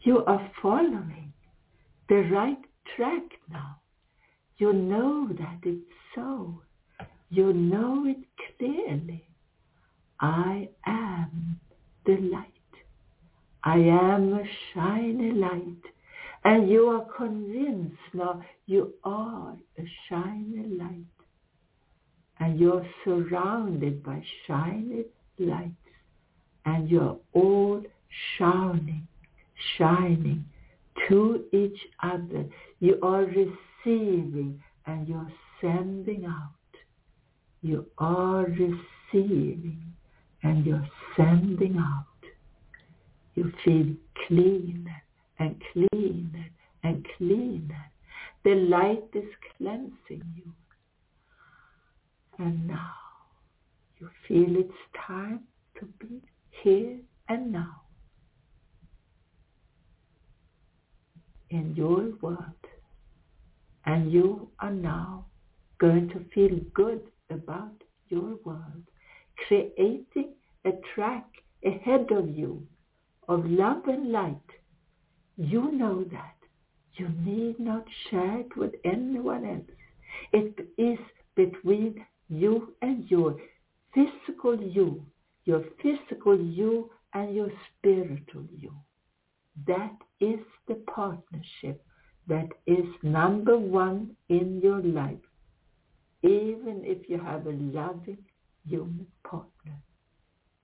[0.00, 1.32] You are following
[2.08, 2.58] the right
[2.96, 3.76] track now.
[4.58, 6.60] You know that it's so.
[7.30, 8.18] You know it
[8.58, 9.31] clearly.
[10.22, 11.58] I am
[12.06, 12.46] the light.
[13.64, 15.82] I am a shiny light.
[16.44, 21.06] And you are convinced now you are a shiny light.
[22.38, 25.04] And you're surrounded by shiny
[25.38, 25.74] lights.
[26.66, 27.82] And you're all
[28.38, 29.08] shining,
[29.76, 30.44] shining
[31.08, 32.44] to each other.
[32.78, 36.50] You are receiving and you're sending out.
[37.60, 39.91] You are receiving
[40.42, 42.06] and you're sending out.
[43.34, 43.94] You feel
[44.26, 45.02] cleaner
[45.38, 46.46] and cleaner
[46.82, 47.90] and cleaner.
[48.44, 50.52] The light is cleansing you.
[52.38, 52.94] And now
[53.98, 54.72] you feel it's
[55.06, 55.40] time
[55.78, 56.20] to be
[56.62, 57.82] here and now
[61.50, 62.38] in your world.
[63.84, 65.26] And you are now
[65.78, 68.84] going to feel good about your world,
[69.46, 70.30] creating
[70.64, 71.26] a track
[71.64, 72.66] ahead of you
[73.28, 74.50] of love and light.
[75.36, 76.36] You know that.
[76.94, 79.70] You need not share it with anyone else.
[80.32, 80.98] It is
[81.34, 83.36] between you and your
[83.94, 85.04] physical you,
[85.44, 88.72] your physical you and your spiritual you.
[89.66, 91.82] That is the partnership
[92.28, 95.26] that is number one in your life,
[96.22, 98.18] even if you have a loving
[98.66, 99.78] human partner.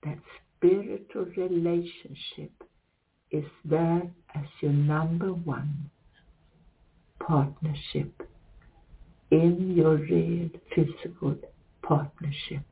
[0.04, 0.18] That
[0.56, 2.52] spiritual relationship
[3.30, 4.02] is there
[4.34, 5.90] as your number one
[7.20, 8.22] partnership
[9.30, 11.36] in your real physical
[11.82, 12.62] partnership.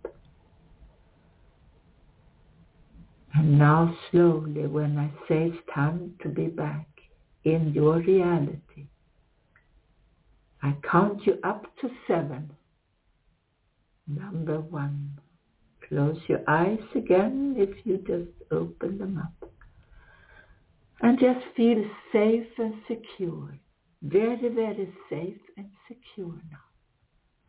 [3.34, 6.86] And now slowly when I say it's time to be back
[7.44, 8.86] in your reality,
[10.62, 12.55] I count you up to seven.
[14.06, 15.18] Number one.
[15.88, 19.50] Close your eyes again if you just open them up.
[21.00, 23.56] And just feel safe and secure.
[24.02, 26.58] Very, very safe and secure now.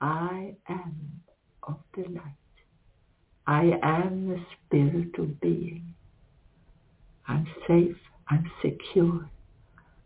[0.02, 1.22] I am
[1.64, 2.36] of the light.
[3.48, 5.94] I am a spiritual being.
[7.28, 7.98] I'm safe.
[8.30, 9.30] I'm secure.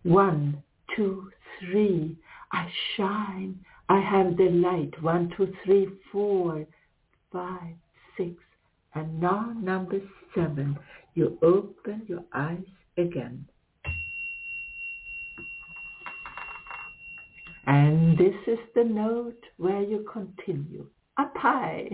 [0.04, 0.64] One,
[0.96, 2.18] two, three.
[2.52, 3.60] I shine.
[3.92, 5.04] I have the light.
[5.04, 6.66] One, two, three, four,
[7.30, 7.76] five,
[8.16, 8.32] six.
[8.96, 10.00] And now number
[10.34, 10.80] seven.
[11.14, 12.64] You open your eyes
[12.98, 13.46] again.
[17.68, 20.88] And this is the note where you continue.
[21.18, 21.90] Up high.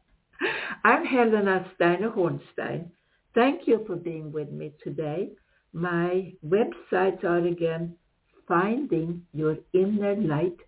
[0.84, 2.90] I'm Helena Steiner Hornstein.
[3.34, 5.30] Thank you for being with me today.
[5.72, 7.96] My websites are again
[8.46, 10.58] findingyourinnerlight.com